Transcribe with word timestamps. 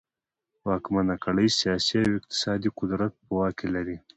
واکمنه 0.67 1.15
کړۍ 1.25 1.47
سیاسي 1.59 1.95
او 2.05 2.13
اقتصادي 2.19 2.69
قدرت 2.79 3.11
په 3.23 3.31
واک 3.37 3.53
کې 3.59 3.67
لري. 3.75 3.97